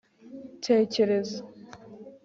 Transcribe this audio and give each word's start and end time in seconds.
tekereza 0.65 1.37